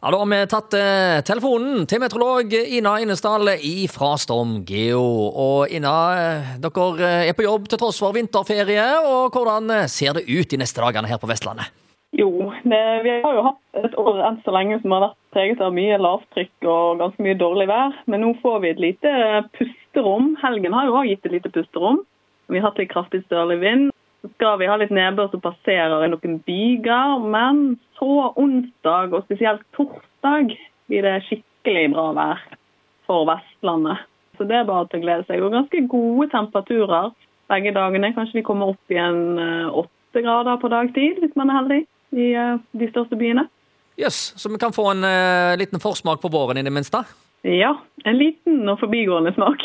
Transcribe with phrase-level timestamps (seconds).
[0.00, 3.48] Ja, Da har vi tatt eh, telefonen til meteorolog Ina Innesdal
[3.90, 5.02] fra Storm Geo.
[5.34, 8.84] Og Ina, eh, dere er på jobb til tross for vinterferie.
[9.02, 11.74] og Hvordan eh, ser det ut de neste dagene her på Vestlandet?
[12.14, 12.30] Jo,
[12.62, 15.74] det, vi har jo hatt et år enn så lenge som har vært preget av
[15.74, 17.98] mye lavtrykk og ganske mye dårlig vær.
[18.06, 19.12] Men nå får vi et lite
[19.58, 20.36] pusterom.
[20.44, 22.04] Helgen har jo òg gitt et lite pusterom.
[22.46, 23.90] Vi har hatt litt kraftig størlig vind.
[24.26, 27.24] Skal vi ha litt nedbør som passerer i noen byger.
[27.34, 30.54] Men så onsdag og spesielt torsdag
[30.90, 32.42] blir det skikkelig bra vær
[33.08, 34.06] for Vestlandet.
[34.38, 35.42] Så det er bare til å glede seg.
[35.42, 37.12] Og ganske gode temperaturer
[37.50, 38.12] begge dagene.
[38.16, 41.80] Kanskje vi kommer opp i en åtte grader på dagtid, hvis man er heldig,
[42.18, 42.28] i
[42.80, 43.48] de største byene.
[43.98, 47.00] Jøss, yes, så vi kan få en uh, liten forsmak på våren i det minste?
[47.42, 47.72] Ja,
[48.06, 49.62] en liten og forbigående smak.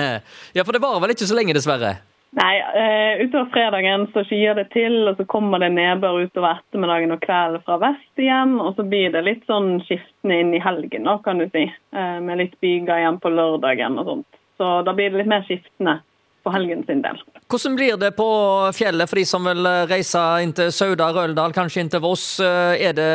[0.56, 1.96] ja, for det varer vel ikke så lenge, dessverre?
[2.32, 7.12] Nei, uh, utover fredagen så skyer det til, og så kommer det nedbør utover ettermiddagen
[7.12, 8.54] og kvelden fra vest igjen.
[8.56, 11.66] Og så blir det litt sånn skiftende inn i helgen, da, kan du si.
[11.92, 14.40] Uh, med litt byger igjen på lørdagen og sånt.
[14.56, 15.98] Så da blir det litt mer skiftende
[16.42, 17.20] for helgen sin del.
[17.52, 18.28] Hvordan blir det på
[18.74, 22.24] fjellet for de som vil reise inn til Sauda, Røldal, kanskje inn til Voss?
[22.42, 23.10] Er det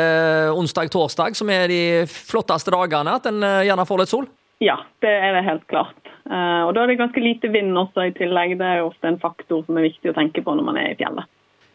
[0.54, 4.30] onsdag-torsdag som er de flotteste dagene, at en gjerne får litt sol?
[4.64, 6.07] Ja, det er det helt klart.
[6.28, 8.58] Og da er det ganske lite vind også i tillegg.
[8.60, 10.90] Det er jo ofte en faktor som er viktig å tenke på når man er
[10.92, 11.24] i fjellet.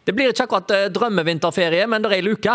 [0.06, 2.54] Det blir ikke akkurat drømmevinterferie, men det er ei luke?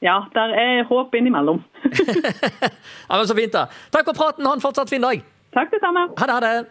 [0.00, 1.62] Ja, der er håp innimellom.
[3.08, 3.66] ja, men Så fint, da.
[3.92, 4.46] Takk for praten.
[4.46, 5.20] Ha en fortsatt fin dag.
[5.52, 6.06] Takk det samme.
[6.16, 6.36] Ha det.
[6.36, 6.68] Ha det.